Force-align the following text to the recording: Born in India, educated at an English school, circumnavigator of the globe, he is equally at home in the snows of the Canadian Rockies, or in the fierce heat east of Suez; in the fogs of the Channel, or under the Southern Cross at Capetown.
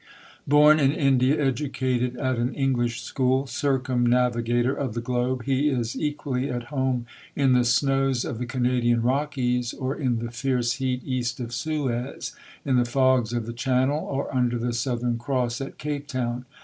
Born 0.47 0.79
in 0.79 0.93
India, 0.93 1.39
educated 1.39 2.17
at 2.17 2.37
an 2.39 2.55
English 2.55 3.03
school, 3.03 3.45
circumnavigator 3.45 4.73
of 4.73 4.95
the 4.95 4.99
globe, 4.99 5.43
he 5.43 5.69
is 5.69 5.95
equally 5.95 6.49
at 6.49 6.63
home 6.73 7.05
in 7.35 7.53
the 7.53 7.63
snows 7.63 8.25
of 8.25 8.39
the 8.39 8.47
Canadian 8.47 9.03
Rockies, 9.03 9.75
or 9.75 9.95
in 9.95 10.17
the 10.17 10.31
fierce 10.31 10.73
heat 10.81 11.03
east 11.05 11.39
of 11.39 11.53
Suez; 11.53 12.35
in 12.65 12.77
the 12.77 12.83
fogs 12.85 13.31
of 13.31 13.45
the 13.45 13.53
Channel, 13.53 13.99
or 14.03 14.33
under 14.33 14.57
the 14.57 14.73
Southern 14.73 15.19
Cross 15.19 15.61
at 15.61 15.77
Capetown. 15.77 16.45